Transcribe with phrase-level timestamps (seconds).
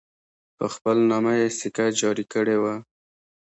[0.57, 2.75] په خپل نامه یې سکه جاري کړې وه.